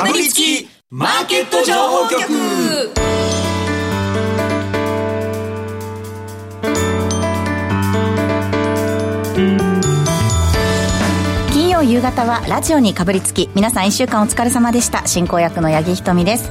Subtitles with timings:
[0.00, 2.26] かぶりつきマーケット情報局。
[11.52, 15.06] 金曜夕方はラジオにかぶりつき皆さん1週間お疲れ様でした。
[15.06, 16.50] 進行役の八木ひとみです。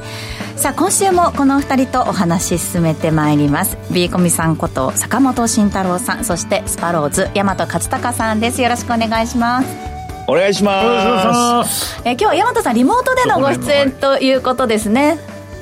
[0.55, 3.77] さあ今週もこのお二人とお話し進めてまいります。
[3.91, 8.61] B コミさんこと坂本慎太郎さんそしてスパローズ大和勝孝さんです。
[8.61, 9.98] よろしくお願いします。
[10.29, 12.01] お願いします。
[12.05, 15.17] え今日は大和さんリモートでのご出演ということですね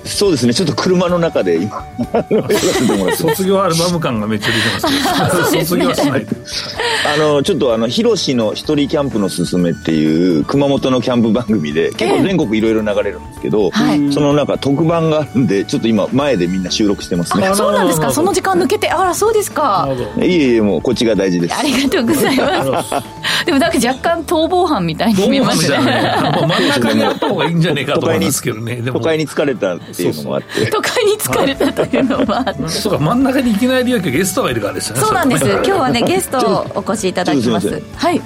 [0.07, 0.53] そうですね。
[0.53, 1.85] ちょっと車の中で今。
[3.17, 6.25] 卒業アルバム感がめっちゃ出てますけど卒業しない。
[7.13, 14.13] あのちょっとあのヒロシの一人キャンプのすすめっていう熊本のキャンプ番組で結構全国いろいろ流れるんですけど、はい。
[14.13, 17.47] その中特番があるんでちょっと今前でみんな収録してますね。
[17.47, 18.11] あそうなんですか？
[18.11, 19.87] その時間抜けてあらそうですか。
[20.17, 21.55] いえいえもうこっちが大事です。
[21.57, 22.89] ありがとうございます。
[23.45, 25.77] でもなんか若干逃亡犯みたいに見えますね。
[25.77, 28.81] 真ん中にあった方がいいんじゃねえかと思いますけどね。
[28.85, 30.15] 都会に疲れたっていう。
[30.15, 32.69] のもあって都会に疲れたというのもあって。
[32.69, 35.01] そうか真ん中にいきなりゲストがいるからですよね。
[35.01, 35.45] そうなんです。
[35.45, 37.81] れ 今日はねゲストをお越しいただきます。
[37.95, 38.21] はい。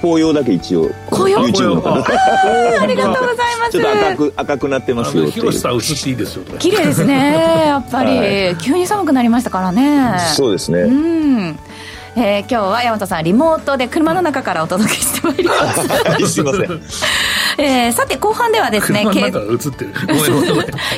[0.00, 2.02] 紅葉だけ一応紅葉？YouTube の方。
[2.02, 2.82] 紅葉。
[2.82, 3.70] ありがとうございます。
[3.72, 8.10] ちょっと赤く赤くなってますよっさん映っていいですよ綺麗ですね やっぱり、
[8.48, 10.14] は急に寒くなりましたからね。
[10.34, 11.58] そうですね、うん。
[12.16, 16.80] えー今日は大和さんリモートで車の中からお届けしてまいります、すいません
[17.58, 19.04] えーさて後半ではですね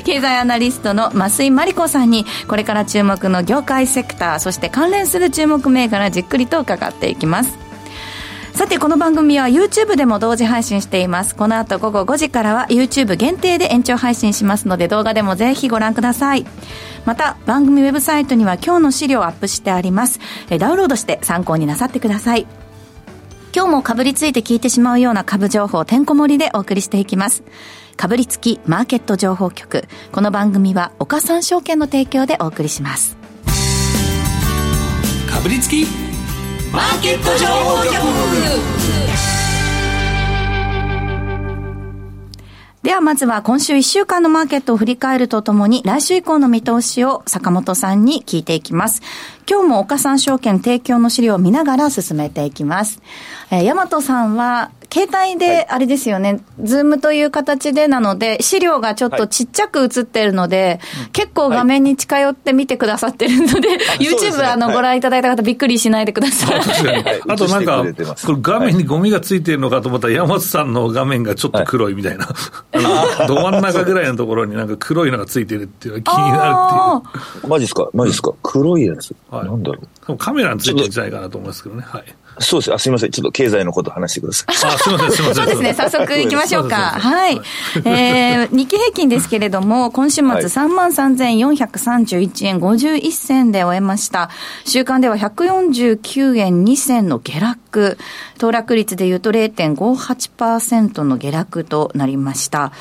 [0.05, 7.59] 経済アナリストの増井真理子さんにこれから注目の業界セクターそして関連する注目銘柄じっくりと伺っていきます。
[8.53, 11.35] さてこの番組は YouTube でも同時配信しています。
[11.35, 16.45] この後午後5時からは YouTube 限定で延長配信しますので動画でもぜひご覧ください。
[17.07, 20.21] また番組ウェブサイトには今日の資料をアップしてあります。
[20.51, 22.47] えダウンロードして参考になさってください
[23.61, 27.43] 今日もかぶりついて聞いてしまうような株情報てんこ盛りでお送りしていきます。
[27.95, 29.85] かぶりつきマーケット情報局。
[30.13, 33.19] この番組は岡三証券の提供でお送りします。
[35.31, 35.85] かぶりつき
[36.73, 39.00] マーケット情報局。
[42.83, 49.03] ではまずは今週1週間のマーケットを振り返るとともに来週以降の見通しを坂本さんに聞いていきます。
[49.47, 53.03] 今日も岡三証券提供の資料を見ながら進めていきます。
[53.51, 60.81] えー、大和さんは携帯であれですよね、ズームという形でなので資料がちょっとちっちゃく映ってるので、
[61.13, 63.81] 結構画面に近寄って見てくださってるので、 そうで
[64.19, 64.45] す YouTube ね。
[64.47, 65.01] あの、はい。
[65.43, 66.61] びっくりしないでください。
[66.61, 67.03] 確かに。
[67.03, 67.85] は いあとなんか、
[68.27, 72.29] これ画面にゴミがついてるのかと思ったら、山本さんの画面がちょっと黒いみたいな、
[73.27, 77.49] ど真ん中ぐらいのところになんか黒いのがついてるっていうのが気になるあっていう。
[77.49, 77.89] マジっすか？
[77.95, 78.33] マジっすか？
[78.43, 79.45] 黒いやつ、はい。
[79.47, 79.79] なんだろ
[80.09, 80.17] う。
[80.17, 81.85] カメラについてるんじゃないかなと思いますけどね。
[81.87, 82.05] はい。
[82.41, 85.45] そうですあすいませんちょっと経済のこと話してくださいあ、すみません、すみません。
[85.45, 86.77] そうですね、早速行きましょうか。
[86.77, 87.41] はい。
[87.85, 94.31] えー、日経平均ですけれども、今週末はい33,431円51銭で終えました。
[94.65, 97.99] 週間では149円2銭の下落。
[98.39, 102.73] 騰落率でいうと0.58%の下落となりました。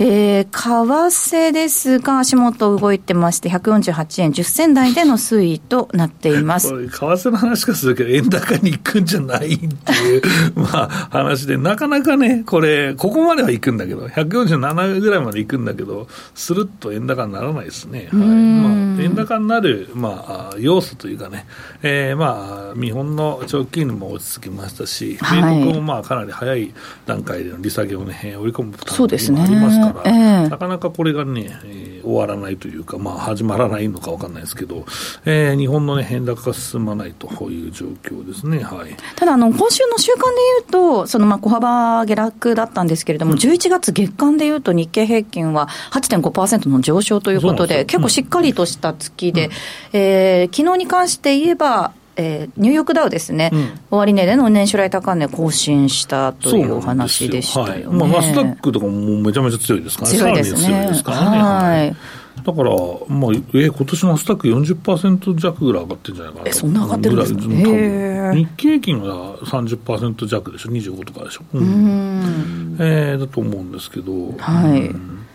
[0.00, 6.68] えー、為替ですが、足元動いてまして、148円10銭台での推移となっています。
[6.70, 10.22] 為替の話からするけど、円高に行くんじゃないっていう、
[10.54, 18.08] まあ、話で、なかなかね、これ、ここまでは行くんだけど、147ぐらいまで行くんだけど、するっと円高にならないですね。
[18.12, 18.18] はい。
[18.18, 21.46] まあ、円高になる、まあ、要素というかね、
[21.82, 26.72] えーまあ、日本の長期金利も落ち着きましたし、はい米国もまあかなり早い
[27.06, 30.48] 段階での利下げをね、織り込むそうですねありますから、ええ。
[30.48, 34.86] なかなかこれがね、えー終わらないというか、まあ、始まらないのか分かんないですけど、
[35.26, 38.60] えー日本の、ね、変高が進まないという状況ですね。
[38.62, 38.96] はい。
[39.16, 49.50] ただあの、今週の週間でいうと、そのまあ小幅下落だったんですけれども、11月月間でいうと、日経平均は8.5%の上昇ということで、で結構しっかりとした月で、
[49.92, 53.68] えー昨日に関して言えば、えーニューヨークダウですね、うん。
[53.90, 57.86] 終値での年初来高値更新したというお話でしたよね。
[57.86, 58.10] はい。
[58.10, 60.58] まあ、ナスダックとかもめちゃめちゃ強いですからね、強いですね。
[60.60, 61.38] 強いですからね。
[61.38, 61.96] はい。
[62.44, 62.70] だから、
[63.08, 66.52] まあ、え今年のナスダック40%弱ぐらい上がってるんじゃないかな。
[66.52, 67.40] そんな上がってるんですか？
[67.40, 67.74] ぐらい多分。
[67.74, 68.34] へー。
[68.34, 71.42] 日経平均は30%弱でしょ、25とかでしょ？
[71.54, 71.62] うん。
[71.62, 72.76] うん。
[72.80, 74.86] えーだと思うんですけど、はい。
[74.88, 75.26] うん。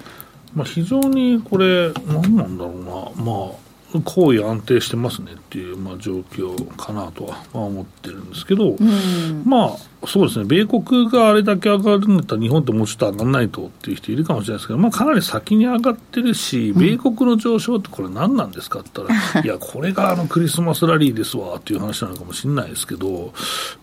[0.56, 3.52] まあ、非常にこれ、何なんだろうな、まあ、
[4.02, 9.44] 行為安定してますねっていう、まあ、状況かなとはまあ思ってるんですけど、うん。
[9.46, 23.34] まあ、そうですね、米国があれだけ上がるんだったら、日本ってもうちょっと上がらないとっていう人いるかもしれないですけど、まあ、かなり先に上がってるし、米国の上昇ってこれ、何なんですかって言ったら、 いや、これがあのクリスマスラリーですわっていう話なのかもしれないですけど、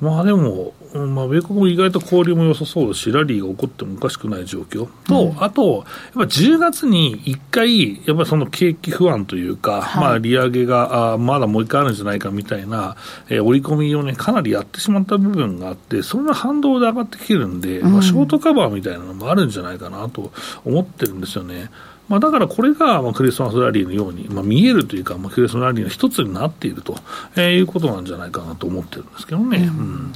[0.01, 4.89] まあでも、まあ、米国も意外と交流も良さそうだし、ラリーが起こってもおかしくない状況。
[5.07, 5.85] と、あと、やっ
[6.15, 10.05] ぱ10月に1回、やっぱりその景気不安というか、はい。
[10.05, 12.97] まあ、利上げがあまだもう一回あるんじゃないかみたいな、
[13.29, 20.33] えー織り込みをね、かなりやってしまった部分があって、それの反動で上がってきてるんで、まあ、ショートカバーみたいなのもあるんじゃないかなと
[20.65, 21.71] 思ってるんですよね。
[22.09, 26.97] まあ、だからこれがまあクリスマスラリーのように、まあ、見えるというか、まあ、クリスマスラリーの一つになっていると、
[27.37, 29.59] えーいうことなんじゃないかなと思ってるんですけどね。
[29.59, 30.13] うん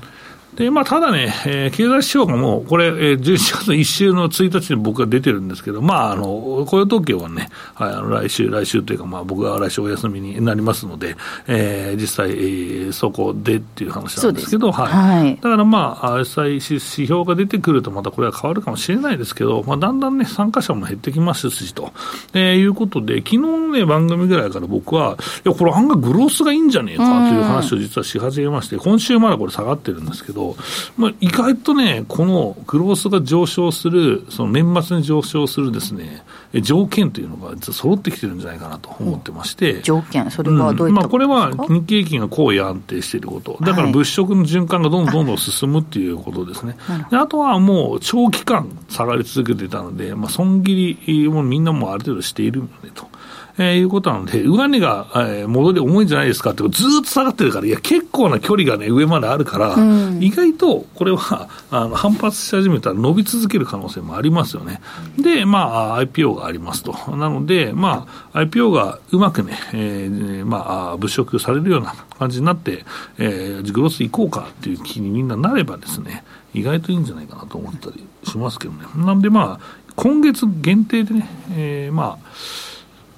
[0.57, 11.17] で、まあ、ただね、えー経済指標がもう、これ、えー11月1週の1日に僕が出てるんですけど、まあ、あの、雇用統計はね、はい、あの来週、来週というか、まあ、僕が来週お休みになりますので、
[11.47, 15.23] えー実際、えーそこでっていう話なんですけど、はい。
[15.23, 15.37] はい。
[15.37, 21.93] だからまあ、実際指指標が出てくると、またこれは変わるかもしれないですけど、まあ、だんだんね、参加者も減ってきますしと、
[22.33, 30.44] えーいうことで、昨日のね、番組ぐらいから僕は、いや、これ案外グロースがいいんじゃねえかという話を実はし始めまして、今週まだこれ下がってるんですけど、
[30.97, 46.77] まあ、意外とね、このグロースが上昇する、その年末に上昇するですね、え条件というのが実は揃ってきてるんじゃないかなと思ってまして、条件、それはどういったまあ、これは日経平均が高位安定していること、だからはい物色の循環がどんどんどんどん進むっていうことですね、
[47.11, 53.09] であとはもう長期間下がり続けていたので、まあ、損切りもみんなもうある程度しているのでと。
[53.57, 59.77] えーいうことなので、上値が、えー戻り重いんじゃないですかって、ずーっと下がってるから、いや、結構な距離がね、上まであるから、
[60.21, 64.81] 意外とこれはあの反発し始めたら伸び続ける可能性もありますよね。
[65.19, 66.93] で、まあ、IPO がありますと。
[67.17, 72.85] なので、まあ、IPO がうまくね、えーまあ、物色されるような感じになって、
[73.19, 76.25] えーグロス行こうかっていう気にみんななればですね、
[76.55, 78.85] 意外といいんじゃないかなと思ったりしますけどね。
[78.97, 82.27] なんでまあ、今月限定でね、えーまあ、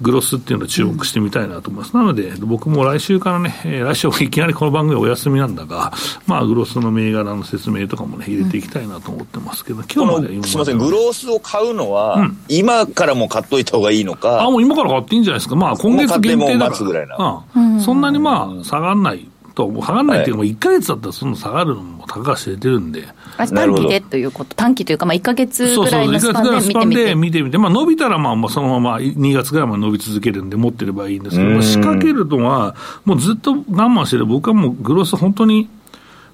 [0.01, 1.95] グロスっていうのを注目してみたいなと思います。
[1.95, 5.91] なので、僕も来週からね、えー来週いきなりこの番組お休みなんだが、
[6.27, 15.55] まあ、グロスの銘柄の説明とかもね、入れていきたいなと思ってますけど、こ今日までのすみません、グロースを買うのは、今からも買っといた方がいいのか、あ、もう今から買っていいんじゃないですか。
[15.55, 17.43] まあ、今月限定だか待つぐらいら。
[17.55, 17.81] うん。
[17.81, 19.27] そんなにまあ、下がんない
[19.57, 23.07] と、もう下がんないっていうか、もう1ヶ月だったらそんな下がるのも高橋出てるんで。
[23.37, 27.15] あ短期でということ、短期というか、まあ、1か月ぐらいのスパンで見スパンでてみて。
[27.15, 35.69] 見てみて、まあ、伸びたらまあまあそのまま2月ぐらいまで伸び続けるんで、持ってればいいんですけど、まあ仕掛けるとは、もうずっと我慢してる、僕はもうグロス、本当に。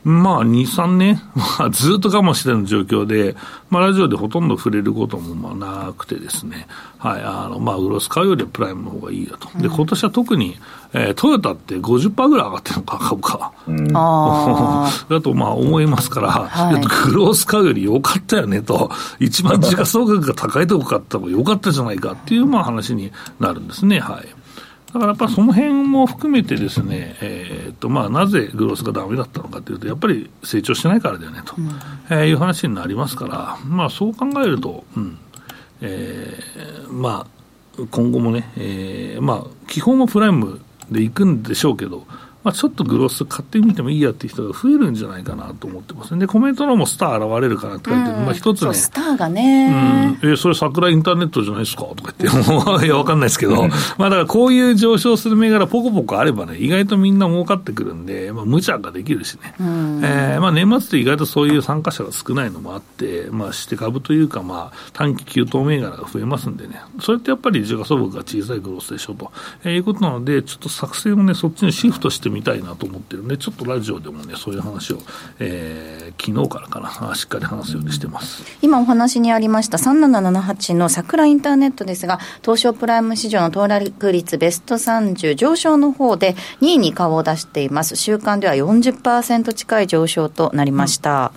[0.03, 1.21] まあ、2、3年、
[1.59, 3.35] まあ、ずっと我慢してる状況で、
[3.69, 6.67] まあ、ラジオでほとんど触れることもまあなくてですね、
[6.97, 9.49] はい、あの、まあ、グロス買うよりはプライムの方がいいやと。
[9.57, 10.57] で、今年は特に、
[10.93, 13.51] えートヨタって50%ぐらい上がってるのか、株価。
[13.95, 23.99] あ だとまあ思いますから、はいグロース買うより良かったよねと、一番時価総額が高いとこ買った方が良かったじゃないかっていうまあ話になるんですね。
[23.99, 24.32] はい。
[24.93, 31.55] だからやっぱりその辺も含めてですね、えーっとまあ、なぜグロースがダメだったのかというと、やっぱり成長してないからだよねと、
[32.11, 35.17] えーいう話になりますから、まあ、そう考えると、うん。
[35.81, 40.61] えーまあ、今後もね、えーまあ、基本はプライム
[40.91, 42.05] で行くんでしょうけど、
[42.43, 53.67] まあ、ちょっとグロス買ってみてもいいやっていう人が増えるんじゃないかなと思ってますで、コメントのもスター現れるかなって書いてる、まあ、一つね、スターがね、うん、えそれ桜インターネットじゃないですかとか言って、もう いや、わかんないですけど、
[53.97, 59.55] まあだからこういう上昇する銘柄ポコポコあればね、意外とみんな儲かってくるんで、まあ無茶ができるしね。
[59.59, 69.31] えーまあ年末って意外とそういう参加者が少ないのもあって、まあして株というかまあ短期急騰銘柄が増えますんでね、それってやっぱり時価総額が小さいグロスでしょと、
[69.63, 74.97] えーいうことなので、ちょっと作戦をね、そっちにシフトしてみたいなと思ってるんで、ちょっとラジオでもね、そういう話を、
[75.39, 78.43] えー昨日からかな、しっかり話すようにしてます。
[78.61, 87.95] 今お話にありました3778の桜インターネットですが、東証プライム市場の騰落率ベスト30上昇の方で2位に顔を出しています。
[87.95, 91.33] 週間では40%近い上昇となりました。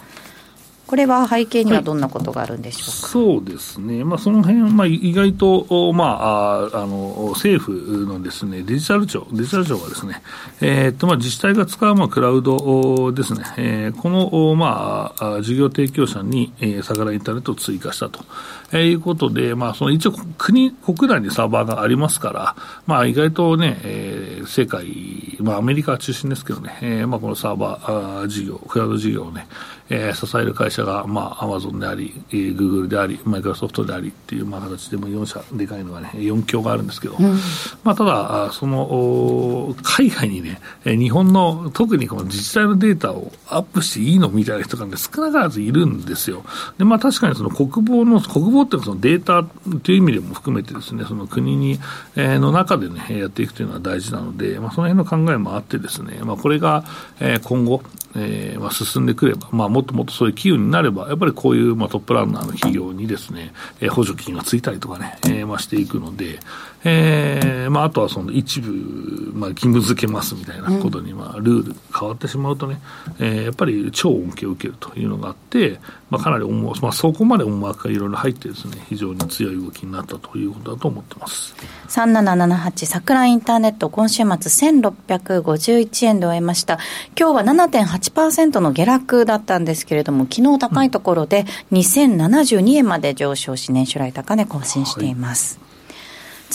[0.86, 3.08] これは背景にはどんなことがあるんでしょうか？
[3.08, 10.22] そうですね、まあ、その辺まあ意外と、まあ、あの政府のですねデジタル庁、デジタル庁がですね、
[10.60, 18.24] えーっとまあ、自治体が使うまあクラウドですね、えーこの、まあ、事業提供者に、えー、桜インターネットを追加したと、
[18.72, 29.48] えーいうことで、まあ、その一応国、国内にサーバーがありますから、まあ、意外とね、えー世界、まあ、アメリカ中心ですけどね、えーまあ、このサーバー事業、クラウド事業をね、
[29.90, 37.38] えー支える会社社が、まあ、アマゾンであり、えー、グーグルであり、マイクロソフトでありっていう、まあ、形でも4社でかいのがね、4強があるんですけど、うん、
[37.82, 46.44] まあ、ただ、その、海外にね、日本の特にこの自治体のデータをアップしていいのみたいな人が、ね、少なからずいるんですよ。
[46.78, 49.44] で、まあ、確かにその国防の、国防っていうのはそのデータ
[49.80, 51.78] という意味でも含めてですね、その国に、
[52.16, 56.84] えー、の中でね、やっていくというのは大事なので、まあ、その辺の考えもあってですね、まあ、これが、
[57.20, 57.82] えー、今後、
[58.16, 66.38] えーまあ、進んでくれば、まあ、もっともっとそういう企業になれば、やっぱりこういう、まあ、トップランナーの企業にですね、えー、補助金がついたりとかね、えーまあ、していくので、
[66.84, 72.80] えーまあ、あとはその一部、まあ、義務付けますみたいなことに、まあ、ルール変わってしまうとね、
[73.18, 75.80] えー、やっぱり超恩恵を受けるというのがあって、
[76.10, 81.54] まあ、かなり思まあ、そこまで思惑がいろいろ入ってですね、非常に強い動きになったということだと思ってます。
[81.88, 86.78] 3778桜インターネット、今週末1651円で終えました。
[87.18, 95.58] 今日は7.8%の下落だったんですけれども、昨日高いところで2072円まで上昇し、年初来高値更新しています。
[95.88, 95.94] は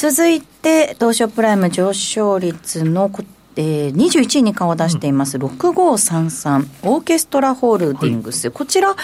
[0.09, 3.09] い、続いて、東証プライム上昇率の
[3.55, 8.95] えー、21位に顔を出しています、6533、オーケストラホールディングス、はい、こちら、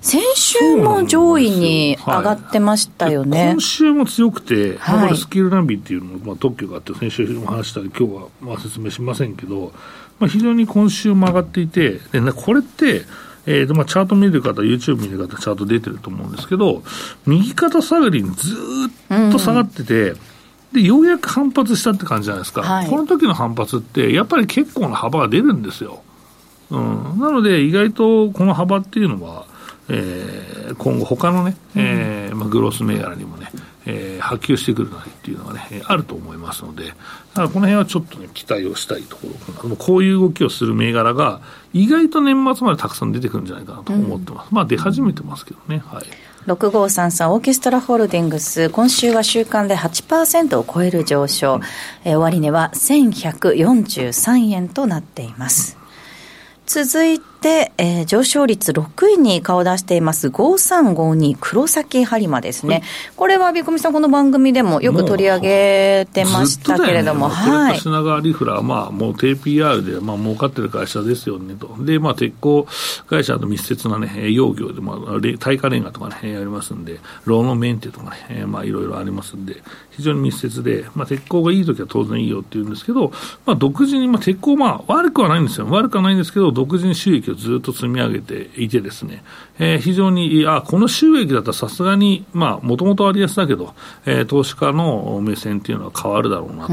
[0.00, 3.38] 先週も上位に上がってましたよね。
[3.38, 9.72] はい、今週も強くて、はい、スキルナビっていうのまあ、特許があって、先週も話したり、今日はまあ説明しませんけど、
[10.18, 13.02] まあ、非常に今週も上がっていて、でね、これって、
[13.46, 16.82] えーとまあ、チャート見る方、YouTube 見る方、チャート出てると思うんですけど、
[17.26, 18.54] 右肩下がりにず
[19.08, 20.18] っと下がってて、うん
[20.72, 26.02] で、ようやく反発したって感じじゃないですか、はい、この時の反発って、やっぱり結構な幅が出るんですよ。
[26.70, 29.46] うん、なので、意外とこの幅っていうのは、
[29.88, 33.50] えー、今後、他のね、うん、えー、まあ、グロス銘柄にもね、
[33.86, 39.76] えー、波及してくるなりっていうのがね、あると思いますので、だからこの辺はちょっとね、期待をしたいところかな。
[39.76, 41.40] こういう動きをする銘柄が、
[41.72, 44.48] 意外と年末までたくさん出てくるんじゃないかなと思ってます。
[44.50, 46.04] うん、まあ、出始めてますけどね、はい。
[46.46, 51.60] 6533オーケストラホールディングス、今週は週間で8%を超える上昇、
[52.04, 55.76] え、終値は1143円となっています。
[56.66, 60.28] 続いて、えー、上昇率6位に顔を出しています。
[60.28, 62.82] 5352黒崎播磨ですね、
[63.16, 72.66] これはビコミさん、この番組でもよく取り上げてましたけれども、ね、はい、品川リフラー、まあ、もう低 PR で、まあ儲かってる会社ですよねと、で、まあ、鉄鋼
[73.06, 83.12] 会社と密接な、ね、養業で、まあ、耐火レンガとかね、ありますんで、ローのメンテとかね、まあ、いろいろありますんで、非常に密接で、まあ、鉄鋼がいいときは当然いいよって言うんですけど、
[83.44, 89.22] まあ、独自に、まあ、鉄鋼、まあ、悪くはないんですよ、悪くはないんですけど、独自に収益をずっと積み上げていてですね、
[89.58, 93.74] えー、非常に、あこの収益だったらさすがに、まあ、もともと割安だけど、
[94.04, 96.72] えー、投資家の目線っていうのは変わるだろうなと、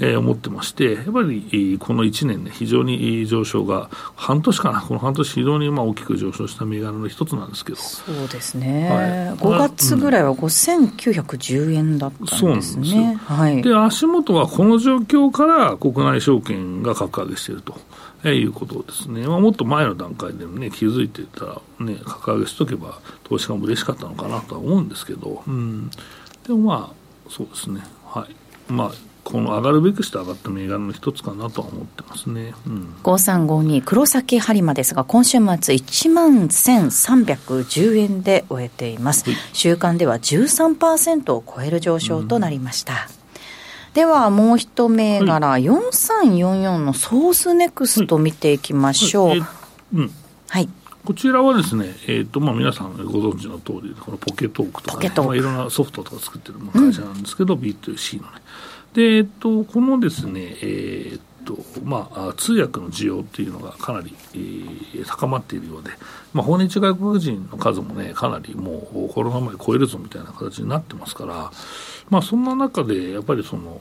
[0.00, 7.78] えー、思ってまして、やっぱりこの1年ね、非常に上昇が、半年かな、この半年非常にまあ大きく上昇した銘柄の一つなんですけど。
[7.78, 8.88] そうですね。
[8.90, 12.38] はい、5月ぐらいは5910円だったんですね。
[12.38, 13.02] そうなんですよ。
[13.24, 13.62] はい。
[13.62, 17.76] で、足元はこの状況から国内証券が格上げしていると。
[18.24, 25.90] えいうことですね、まあ、もっと前の段階でもね、気づいてたら、ね、格上げしとけば、投資家も嬉しかったのかなとは思うんですけど、うん、
[26.46, 28.26] でもまあ、そうですね、は
[28.68, 28.72] い。
[28.72, 43.19] まあこの上がるべくして上がった銘柄の一つかなとは思ってますね、うん、5352黒崎播磨ですが今週末1万1310円で終えています、はい、週間では13%を超える上昇となりました、うん
[43.94, 49.28] ではもう一銘柄、はい、4344のソースネクスト見ていきましょう。
[49.28, 49.42] はい、
[49.94, 50.10] うん、
[50.48, 50.68] はい。
[51.04, 58.42] こちらはですね、えーとまあ、皆さんご存知の通り、このポケトークとか、ね、まあ、いろんなソフトとか作ってる会社なんですけど、うん、B2C のね。
[58.94, 65.90] で、えっ、ー、と、このですね、えーとまあ、通訳の需要っていうのがかなり、えー、高まっているようで、
[66.32, 71.50] まあ、訪日外国人の数もね、かなりもうコロナ前超えるぞみたいな形になってますから、
[72.10, 73.80] まあ、そんな中で、やっぱりその、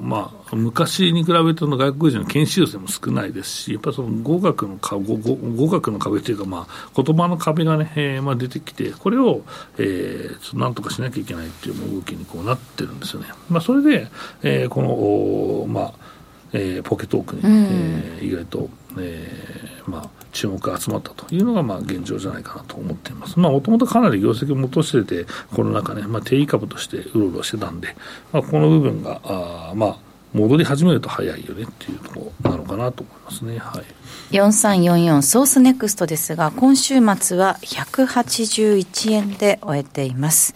[0.00, 9.42] まあ、昔に比べての外国人の研修生も少ないですし、やっぱりその語学の語語学の壁というか、まあ、言葉の壁がね、えーまあ、出てきて、これを、
[9.78, 13.28] えー、なんとかしなきゃいけないっていう動きにこうなってるんですよね。
[13.48, 14.08] まあ、それで、
[14.42, 16.15] えー、この、まあ、
[16.52, 23.38] えー、ポケトークに、うん、えー、意外と、えー、まあ、注目が集まったというのが、まあ、現状じゃないかなと思っています。
[23.38, 27.96] まあ、もともとかなり業績を戻してて、コロナ禍ね、まあ、低位株としてうろうろしてたんで、
[28.32, 29.96] まあ、この部分が、あまあ、
[30.32, 33.58] 戻り始めると早いよねっていうところなのかなと思いますね。
[33.58, 33.84] はい。
[34.32, 40.54] 4344ソースネクストですが、今週末は181円で終えています。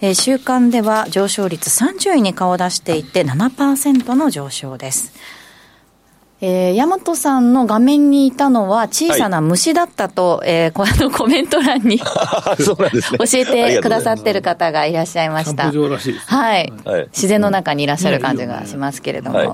[0.00, 5.12] えー、週間では上昇率30位に顔を出していて7%の上昇です。
[6.40, 12.04] えー、大和さんの画面にいたのは小さな虫だったと、はい、えー、こ のコメント欄に 教
[13.34, 15.64] えてくださってる方がいらっしゃいました。
[15.64, 17.08] はい、はい。
[17.12, 19.48] 自然の中にいらっしゃる感じがしますけれども、はい、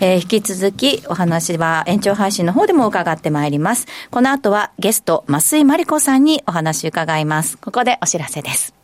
[0.00, 3.86] えー、引き続きお話は延長配信の方でも伺ってまいります。
[4.10, 7.58] この後はゲスト、増井真理子さんにお話伺います。
[7.58, 8.74] ここでお知らせです。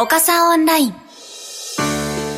[0.00, 1.07] 岡さんオンライン。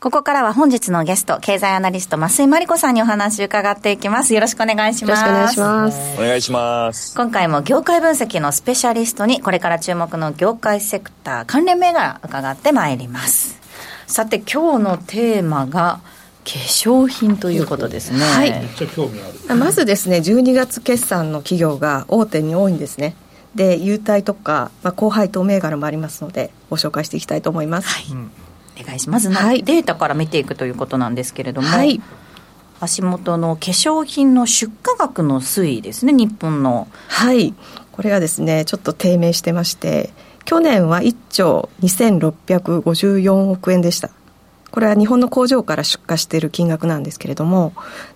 [0.00, 4.32] ここからは本日のゲスト、経済アナリスト、増井真理子さんにお話伺っていきます。
[4.32, 5.20] よろしくお願いします。
[5.26, 6.18] よろしくお願いします。
[6.18, 7.14] お願いします。
[7.14, 13.60] 今回も業界分析のスペシャリストに、これから注目の業界セクター関連銘柄伺ってまいります。
[14.06, 16.00] さて、今日のテーマが、
[16.44, 18.20] 化粧品ということですね。
[18.20, 18.52] はい。
[18.52, 19.54] めっちゃ興味ある。
[19.54, 23.16] まずですね、12月決算の企業が大手に多いんですね。
[23.54, 28.49] で優待とか、まあ、高配当銘柄もありますのでご紹介していきたいと思います、はい
[28.82, 29.30] お願いします。
[29.30, 32.00] はい、データから見ていくということなんですけれども、はい、
[32.80, 36.88] 足元の化粧品の出荷額の推移ですね日本の。
[37.08, 37.54] はい。
[37.92, 40.10] これがですねちょっと低迷してまして
[40.46, 44.10] 去年は1兆2654億円でした。
[44.70, 47.72] これは日本の工場から出荷している金額なんですけれども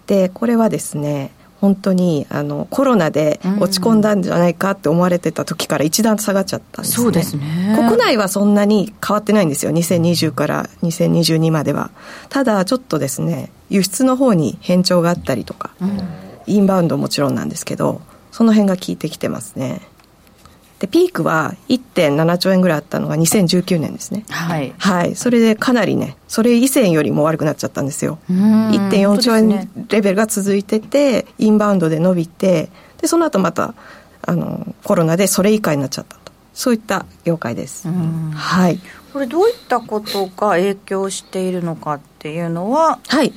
[0.06, 1.33] でこれはですね
[1.64, 7.02] 本当にあのコロナで落ち込んだんじゃないかって思われてた時から一段下がっちゃったんですね。
[7.04, 9.73] そうですね国内はそんなに変わってないんですよ。
[9.73, 11.90] 2020から2022までは。
[12.28, 16.02] ただちょっとですね、輸出の方に変調があったりとか、うん、
[16.47, 19.81] インバウンドもちろんなんですけど、その辺が効いてきてますね。
[20.85, 24.27] でピークは1.7兆円ぐらいあったのが2019年ですね。
[24.29, 28.18] はい、はい、それでかなりねそれ以前よりも悪くなっちゃったんですよ。
[28.29, 32.68] 1.4兆円レベルが続いてて、インバウンドで伸びて
[33.01, 33.75] でその後また
[34.20, 36.33] あのコロナでそれ以下になっちゃったと。
[36.53, 37.88] そういった業界です。
[37.88, 38.79] はい。
[39.14, 43.33] これどういったことが影響しているのかっていうのははい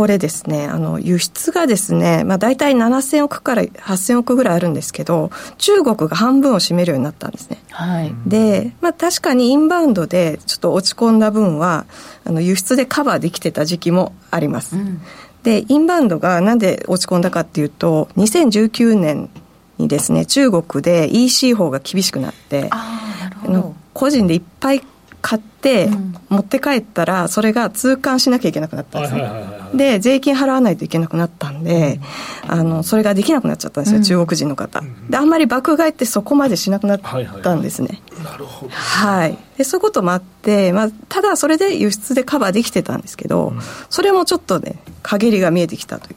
[0.00, 7.58] これですね、あの、輸出がですね、まあ大体7000億から8000億ぐらいあるんですけど、中国が半分を占めるようになったんですね。
[7.68, 8.14] はい。
[8.26, 11.84] で、まあ確かにインバウンドでちょっと落ち込んだ分は、
[12.24, 14.76] あの、輸出でカバーできてた時期もあります。
[14.76, 15.02] うん、
[15.42, 19.28] で、インバウンドがなんで落ち込んだかっていうと、2019年
[19.76, 24.82] にですね、中国で EC 法が厳しくなって、あなるほど個人でいっぱい
[25.22, 25.90] 買って
[26.28, 29.30] 持って帰ったらそれが通関しなきゃいけなくなったんですね、
[29.74, 32.00] で税金払わないといけなくなったんで、
[32.46, 34.82] あのそれができなくなっちゃったんですよ、中国人の方。
[35.10, 37.00] であんまり爆買いってそこまでしなくなっ
[37.42, 38.72] たんですね、なるほど。
[38.72, 39.38] はい。
[39.58, 43.52] でそういうこともあって、まあ、ただそれで輸出でカバーできてたんですけど、
[43.90, 46.16] それもちょっとね陰りが見えてきたという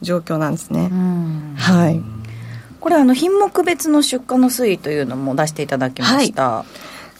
[0.00, 0.90] 状況なんですね、
[1.56, 2.00] はい。
[2.80, 6.66] これあの品目別の出荷の推移というのも出していただきました、はい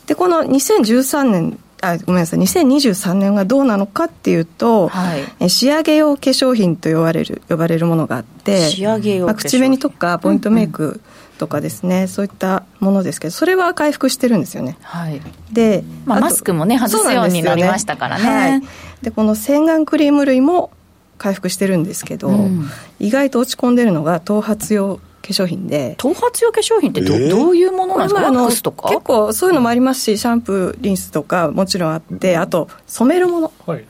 [0.07, 11.01] でこの2013年あごめんなさい2023年がどうなのかっていうと、はい、仕上げ用化粧品と呼ばれる呼ばれるものがあって仕上げ用、まあ、口紅とかポイントメイク
[11.38, 15.21] とかですね、そういったものですけどそれは回復してるんですよね、はい、
[15.53, 18.62] で、まあ、マスクもね外すようになりましたからね、はい、
[19.03, 20.71] でこの洗顔クリーム類も
[21.19, 25.97] 回復してるんですけど、うん、意外と落ち込んでるのが頭髪用化粧品で。
[25.99, 28.89] 頭髪用化粧品ってどえー、どういうものなんですか、ワックスとか？
[28.91, 33.85] 結構そういうのもありますしシャンプーリンスとかもちろんあってあと染めるもの、はい、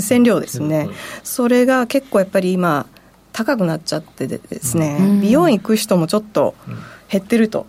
[0.00, 0.88] 染料ですね、
[1.22, 2.86] それが結構やっぱり今
[3.32, 6.54] 高くなっちゃってですね、うん、美容院行く人もちょっと
[7.10, 7.66] 減ってると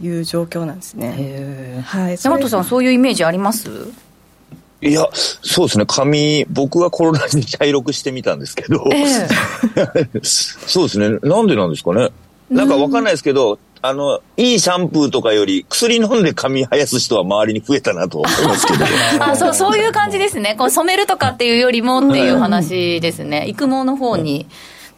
[0.00, 3.68] いう状況なんですね、はい、大和さんそういうイメージあります？
[4.80, 12.10] いや、そうですね、髪、僕はコロナに茶色くしてみたんですけど、えー、 そうですね、なんでなんですかね？
[12.50, 18.84] なんかわかんないですけど、あの、いいシャンプーとかより、薬飲んで髪生やす人は周りに増えたなと思いますけど。
[19.20, 24.46] あそうそういう感じですね、こう染めるとかっていうよりもっていう話ですね、育毛の方に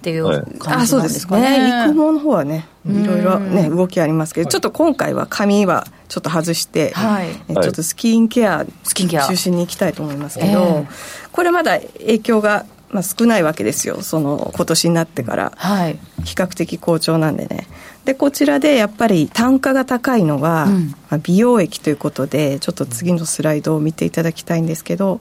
[0.01, 1.47] っていうはい感じそうんですかね。
[1.47, 1.91] すね。
[1.91, 7.29] 育毛の方はねいろいろね動きありますけどちょっと今回は髪はちょっと外して、はい。
[7.51, 9.29] えちょっとスキンケアスキンケア。
[9.29, 10.89] 中心に行きたいと思いますけど、ええ。
[11.33, 14.03] これまだ影響が、まあ、少ないわけですよ。
[14.03, 15.53] その今年になってから。
[15.57, 17.67] はい、比較的好調なんでね。
[18.05, 20.95] でこちらでやっぱり単価が高いのが、うん。
[21.11, 25.21] まあ美容液ということでちょっと次のスライドを見ていただきたいんですけど、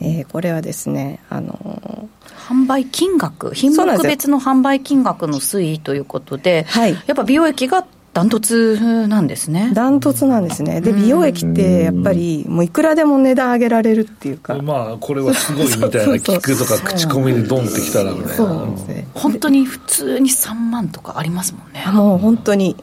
[0.00, 2.08] えーこれはですねあの
[2.48, 6.92] 販売金額、品目別の販売金額の推移ということで、はい。
[6.92, 7.84] やっぱ美容液が
[8.16, 9.72] ダントツなんですね。
[9.74, 10.80] ダントツなんですね。
[10.80, 14.54] で美容液ってやっぱりもういくらでも値段上げられるっていうか。
[14.54, 19.06] まあこれはすごいみたいな聞くとか口コミでドンってきたらみたいそうなですね。
[19.12, 21.84] 本当に普通に3万とかありますもんね。
[21.92, 22.74] もう本当に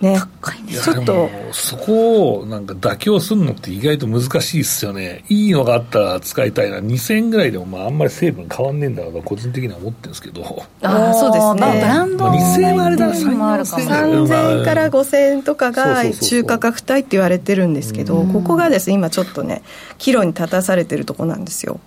[0.00, 0.20] ね。
[0.42, 1.28] 高いんですちょっと。
[1.52, 5.24] そこをなんか妥協するのって意外と難しいっすよね。
[5.28, 6.78] いいのがあったら使いたいな。
[6.78, 10.66] 2000円ぐらいでもまああんまり成分変わんねえんだろうな個人的には思ってるんですけど。
[10.82, 11.60] あーそうですね。
[11.60, 13.84] まあブランドまあ2000円はあれだなもあるかも。
[13.84, 19.62] 3000 3000円から5000円とかが中価格帯って言われてるんですけど、ここがですね今ちょっとね
[19.98, 21.80] 岐路に立たされてるとこなんですよ、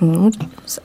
[0.00, 0.30] うん。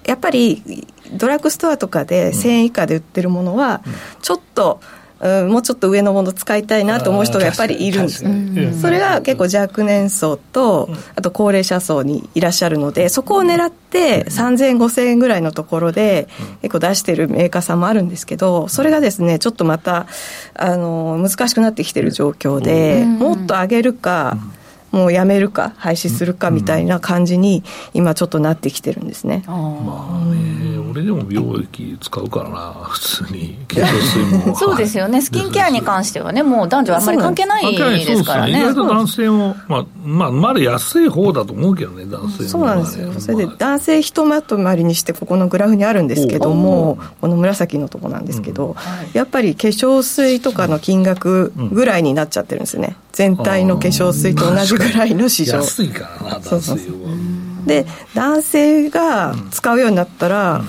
[0.05, 3.81] やっぱりドラッグストアとかで1000円以下で売ってるものは
[4.21, 16.27] ちょっと、うんもうちょっと上のもの使いたいなと思う人がやっぱりいるんですそれが結構若年層とあと高齢者層にいらっしゃるのでそこを狙って3000円5000円ぐらいのところで
[16.61, 20.07] 結構出してるメーカーさんもあるんですけどそれがですねちょっとまた
[20.53, 24.37] あの難しくなってきてる状況でもっと上げるか
[24.91, 29.43] もうやめるか廃止するかみたいな感じに今ちょっとなってきてるんですね。
[29.47, 33.57] あーまあね俺でも美容液使うからな普通に。
[33.67, 34.55] 化粧水も。
[34.57, 38.23] そうですよね、スキンケアに関してはね、もう男女あんまり関係ないです。
[38.23, 38.59] からね。
[38.59, 48.75] 意外と男性も、まあ、まあ、まだ安い方だと思うけどね、男性も、そうなんですよ、それでまあ男性ひとまとまりにしてここのグラフにあるんですけどもこの紫のとこなんですけど、
[49.13, 52.95] やっぱり化粧水とかの金額ぐらいになっちゃってるんですね。
[53.11, 55.57] 全体の化粧水と同じぐらいの市場。
[55.57, 56.77] 安いからな、男性は。
[57.65, 60.61] で男性が使うようになったら、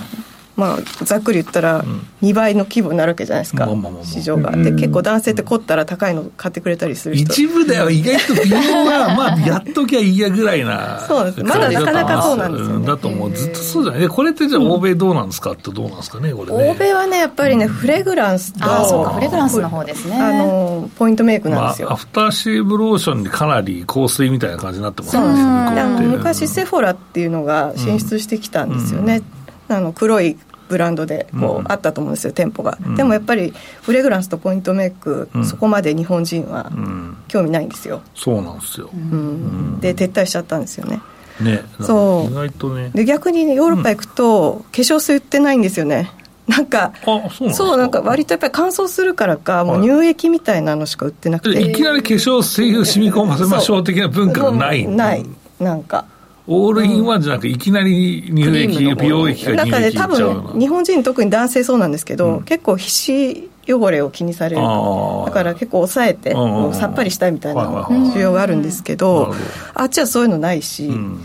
[0.59, 1.85] まあ、ざっくり言ったら
[2.21, 3.69] 2倍の規模になるわけじゃないですか、
[4.03, 4.51] 市場が。
[4.51, 7.33] で結構男性って凝ったら高いの買ってくれたりする人。
[7.33, 10.99] 一部では意外と美容は、まあ、やっときゃいいやぐらいな。
[11.07, 12.87] そうなんですまだなかなかそうなんですよね。
[12.87, 13.33] だと思う。
[13.33, 14.01] ずっとそうじゃない。
[14.01, 15.53] でこれってじゃあ、欧米どうなんですか？
[15.53, 16.71] ってどうなんですかね、これね。
[16.73, 19.11] 欧米はねやっぱりねフレグランスとあーそうか。
[19.15, 20.21] フレグランスの方ですね。
[20.21, 29.23] あのポイントメイクなんですよ、まあ、アフターシェーブローションにかなり香水みたいな感じになってますよね、昔セフォラっていうのが進出してきたんですよね、
[29.69, 30.37] あの黒い
[30.69, 32.95] ブランドでこう、うんあったと思うんですよ店舗が、ん。
[32.95, 33.53] でもやっぱり
[33.83, 35.45] フレグランスとポイントメイク、ん。
[35.45, 38.91] そこまで日本人はうん、興味ないんですよ、そうなんですよ。
[38.93, 39.81] うん。
[39.81, 41.01] で撤退しちゃったんですよね。
[41.41, 42.31] ね、そう。
[42.33, 42.91] 意外とね。
[42.95, 46.11] で逆にねヨーロッパ行くと、化粧水売ってないんですよね。
[46.49, 48.01] なんかあ、そうなんか？
[48.01, 54.87] 割とやっぱり乾燥するからかもう乳液みたいなのしか売ってなくて、いきなり化粧水を染み込ませましょう的な文化がない。
[54.89, 55.27] ない。
[55.61, 56.07] なんか
[56.49, 62.43] オールインワンじゃなくて、いきなり乳液、美容液が乳なんかね多液いっちゃう分日本人特に男性そうなんですけど、うん。
[62.45, 64.63] 結構皮脂汚れを気にされる。
[64.63, 69.35] だから結構抑えてうんさっぱりしたいみたいな需要があるんですけなど
[69.75, 71.21] あっちはそういうのないし、うん。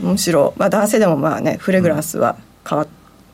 [0.00, 2.86] むしろ、まあ、男性でもまあねフレグランスは買わ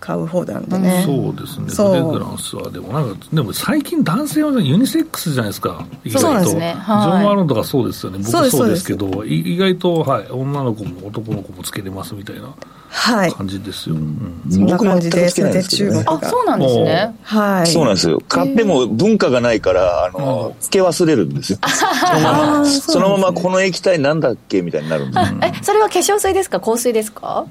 [0.05, 1.91] 買う方なんでね、そうですね、そう。
[1.91, 6.51] フレグランスは、でもなんか、でも最近、男性はねユニセックスじゃないですか、意外と。
[6.51, 6.75] そうね。
[6.77, 7.03] はい。
[7.03, 8.57] ジョン・アロンとかそうですよね、僕そうです。
[8.57, 12.49] そうですけど、い意外と、はい、女の子も男の子もつけれますみたいな
[12.89, 13.33] はい。
[13.33, 13.95] 感じですよ。
[13.95, 14.43] うん。
[14.51, 16.03] そんな感じでそれで中国。
[16.05, 17.17] あ、そうなんですね。
[17.23, 17.67] はい。
[17.69, 18.21] そうなんですよ。
[18.29, 21.59] 買っても文化がないから、あの、つけ忘れるんですよ。
[21.65, 25.39] そのまま、そのままこの液体なんだっけみたいになるんですよ。
[25.43, 26.61] え、それは化粧水ですか？
[26.61, 27.47] 香水ですか？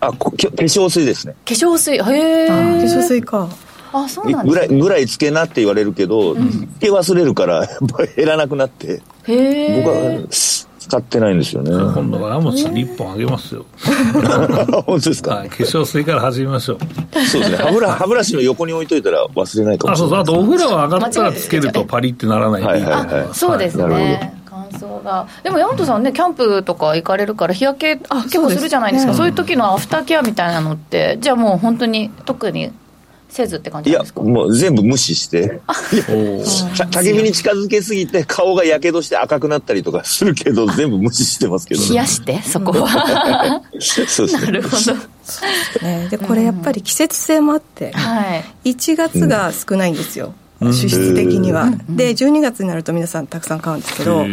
[0.00, 1.34] あ、こ化粧水ですね。
[1.44, 1.96] 化粧水。
[1.96, 2.46] へえ。
[2.48, 3.48] 化粧水か
[3.92, 6.40] あ、そうなんですぐらい、ぐらいつけなって言われるけど、つ
[6.80, 10.18] け忘れるから、やっぱ減らなくなって、へ僕え。
[10.18, 10.28] は
[10.84, 11.70] 使ってないんですよね。
[11.70, 13.64] 今度は山本さんに1本あげますよ。
[14.84, 16.78] 本当ですか、はい、化粧水から始めましょう。
[17.26, 17.56] そうですね。
[17.56, 20.24] 歯ブラ、歯ブラシの横に置いといたら忘れないかもあ、そうそう。
[20.24, 20.42] しれない。
[20.42, 24.33] あと、お風呂上がったらつけるとパリってならないはいはいはいあ、そうですなるね。
[24.78, 25.28] 乾燥が。
[25.42, 29.12] でも、ヤマトさんね、キャンプとか行かれるから、日焼けあ結構するじゃないですか。
[29.12, 32.72] そそういう時のアフターケアみたいなのって、じゃあもう本当に特に
[33.34, 43.62] せずって感じですか、もう全部無視して、おーた焚き火に近づけすぎて顔がやけどして赤くなったりとかするけど、全部無視してますけど、冷やして、そこは。
[43.80, 44.42] そうですね。
[44.42, 44.94] なるほど。
[45.82, 48.70] ねでこれやっぱり季節性もあって、はい。
[48.70, 50.34] 1月が少ないんですよ、
[50.72, 54.24] 支出的には、で12月になると皆さんたくさん買うんですけど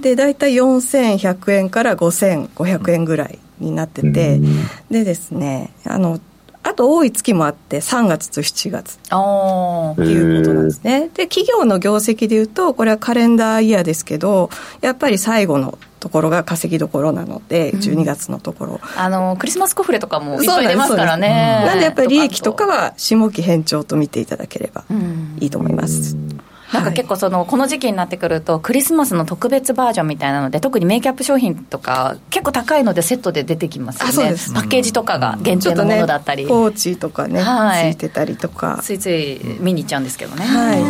[0.00, 4.40] で大体4100円から5500円ぐらいになってて、
[4.90, 6.20] でですねあの
[6.64, 11.10] あと多い月もあって3月と7月おということなんですね。
[11.14, 18.80] で企業の業績でいうとこれはカレンダーイヤーですけどやっぱり最後のところが稼ぎどころなので、12月のところ。
[18.94, 21.64] あのクリスマスコフレとかもいっぱい出ますからね。
[21.66, 24.84] なんでやっぱり利益とかは下期偏重と見ていただければ
[25.40, 26.14] いいと思います、
[26.74, 34.10] なんか結構そのこの時期になってくるとクリスマスの特別バージョンみたいなので特にメイキャップ商品とか結構高いのでセットで出てきますよね。
[34.10, 34.52] あそうです。
[34.52, 37.92] パッケージとかが限定のものだったり、ポーチとかね、はい。
[37.92, 38.80] ついてたりとか。
[38.82, 40.80] ついつい見に行っちゃうんですけどね、はい。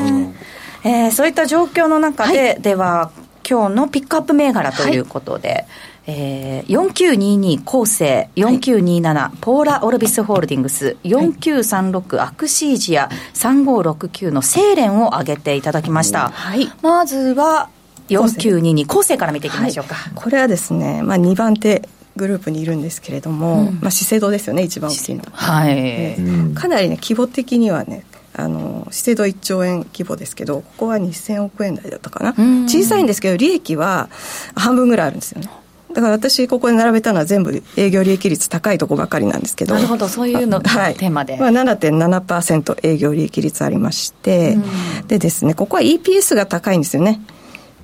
[0.87, 3.11] えーそういった状況の中で、では
[3.48, 5.66] 今日のピックアップ銘柄ということで、
[6.07, 16.70] えー、4922構成4927、ポーラ・オルビスホールディングス4936、アクシージア3569のセーレンを挙げていただきました、はい。
[16.83, 17.68] まずは
[18.09, 28.04] 4922構成から見ていきましょうか、これはですね、まあ、2番手グループにいるんですけれども、まあ、資生堂ですよね一番大きいのは、はい、えーかなりね規模的にはね
[28.37, 32.35] あの資生堂1兆円規模ですけどここは2000億円台だったかな。
[32.37, 32.64] うん。
[32.64, 34.09] 小さいんですけど利益は
[34.57, 35.49] 半分ぐらいあるんですよね。
[35.94, 39.75] だから私ここに並べたのは全部営業利益率高いとこばかりなんですけど。
[39.75, 40.09] なるほど。
[40.09, 40.94] そういうのが はい。
[40.97, 41.37] テーマで。
[41.37, 44.59] まあ、7.7%営業利益率ありまして、
[45.07, 47.20] でですねここは EPS が高いんですよね。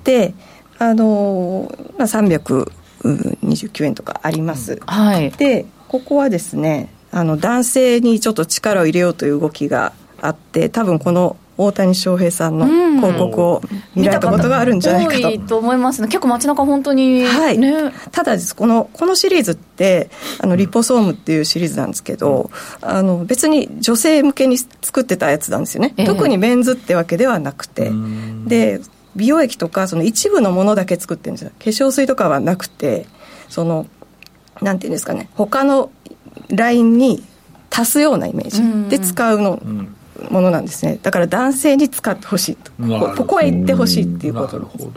[0.03, 0.33] で
[0.77, 5.31] あのーまあ、329円とかあります、はい。
[5.31, 13.61] でここはですねあの男性にちょっと力を入れようという動きがあって多分この大谷翔平さんの広告を
[13.95, 15.27] 見られたことがあるんじゃないかと。
[15.27, 16.07] 多いと思いますね。
[16.07, 17.57] 結構街中本当に、はい。
[17.57, 17.91] ね。
[18.11, 22.49] ただこのこのシリーズってあのリポソームっていうシリーズなんですけど、
[22.81, 26.05] あの別に女性向けに作ってたやつなんですよね、ええ。
[26.05, 27.91] 特にメンズってわけではなくて。
[28.45, 28.81] で
[29.13, 31.51] 美容液とかその一部のものだけ作ってるんですよ。
[31.59, 33.05] 化粧水とかはなくて
[33.49, 33.85] その
[34.61, 35.29] なんていうんですかね。
[35.35, 35.91] 他の
[36.49, 37.23] ラインに
[37.69, 39.59] 足すようなイメージで使うの、
[40.29, 40.99] ものなんですね。
[41.01, 42.71] だから男性に使ってほしいと。
[42.79, 43.11] なるほど。
[43.11, 44.91] こここへ行ってほしいっていうなことるほど。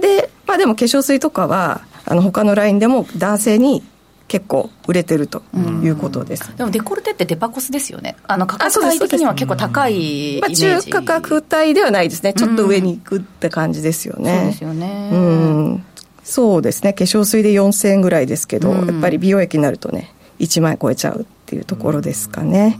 [0.00, 3.82] で、まあ、でも化粧水とかはあの他のラインでも男性に
[4.26, 5.42] 結構売れてると
[5.82, 8.14] いうことです、でもデコルテってデパコスですよね。
[8.28, 12.32] あの価格帯的には結構高いイメまあ、中価格帯ではないですね。
[12.32, 15.10] ちょっと上に行くって感じですよね、そうですよね。
[15.12, 15.84] うん。
[16.22, 16.92] そうですね。
[16.92, 18.86] 化粧水で4000円ぐらいですけど、うん。
[18.86, 22.78] やっぱり美容液になるとね1万円超えちゃうっていうところですかね、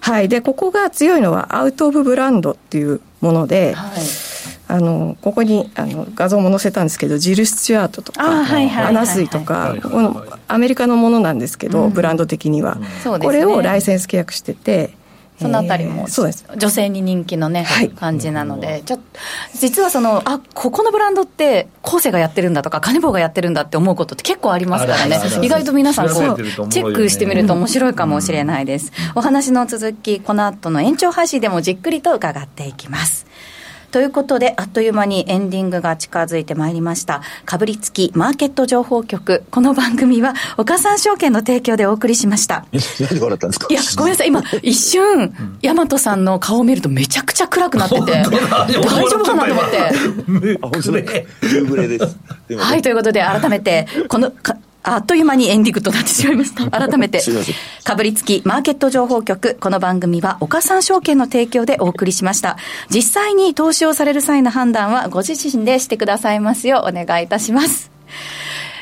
[0.00, 0.28] はい。
[0.28, 4.00] でここが強いのはアウト・オブ・ブランドっていうもので、はい。
[4.70, 8.86] あのここにあの画像も載せたんですけどジル・スチュアートとかあはいはいはいはい。
[8.86, 9.90] アナスイとかはいはいはい。
[9.92, 13.18] このアメリカのものなんですけど、ブランド的には、そうですね。
[13.20, 14.94] これをライセンス契約してて
[15.40, 16.44] そのあたりも、えーそうです。
[16.56, 17.90] 女性に人気のね、はい。
[17.90, 19.04] 感じなので、ちょっと
[19.58, 25.20] 実はその、あここのブランドって、コーセがやってるんだとか、カネボウがやってるんだって思うことって結構ありますからね。
[25.42, 26.36] 意外と皆さんこ調う、
[26.68, 28.92] チェックしてみると面白いかもしれないです。
[29.14, 33.26] お話の続き、この後の延長配信でもじっくりと伺っていきます。
[33.90, 37.22] ということで、あっという間にエンディングが近づいてまいりました。
[37.46, 39.44] かぶりつきマーケット情報局。
[39.50, 42.66] この番組は、岡三証券の提供でお送りしました。
[42.72, 43.66] えなんで笑ったんですか？
[43.70, 48.80] いや、ごめんなさい、今、一瞬、大和さんの顔を見るとめちゃくちゃ暗くなってて、大丈
[49.16, 50.58] 夫かなと思って。
[51.48, 52.16] 夕暮れです。
[52.58, 54.54] はい、ということで、改めて、この、か
[54.90, 56.64] あっという間にエンディングとなってしまいました。
[56.72, 57.20] 改めて
[57.84, 59.58] かぶりつきマーケット情報局。
[59.60, 62.56] この番組は、岡三証券の提供でお送りしました。
[62.88, 67.90] 実際に投資をされる際の判断は、ご自身でしてくださいますよう、お願いいたします。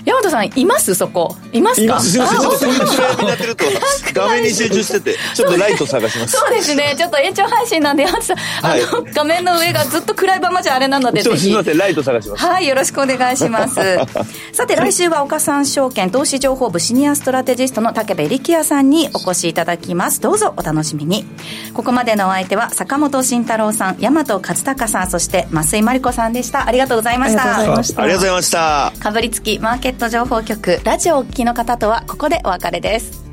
[0.07, 0.95] 大和さん、います？
[0.95, 1.35] そこ。
[1.53, 1.83] いますか？
[1.83, 2.39] 今すいません。
[2.39, 3.65] あちょっと暗闇になってると、
[4.15, 6.37] 画面に集中してて、ちょっとライト探します。
[6.39, 6.95] そうですね。
[6.97, 11.65] ちょっと延長配信なんで、山田さん、はいあの、画面の上がずっと暗いままじゃあれなので、ぜひちょっとすみま。
[11.65, 12.47] せん、ライト探します。
[12.47, 13.75] はい、よろしくお願いします。
[14.53, 20.21] さて、来週は岡三証券投資情報部シニアストラテジストの竹部力也さんにお越しいただきます。
[20.21, 21.27] どうぞお楽しみに。
[21.75, 26.67] ここまでのお相手は坂本慎太郎さん、大和勝孝さん、そして増井真理子さんでした。
[26.67, 27.83] ありがとうございましありがとうございたま。
[27.83, 28.93] したありがとうございました。
[29.01, 33.26] かぶりつきマーケット情報局、ラジオをお聞きの方とはここでお別れです。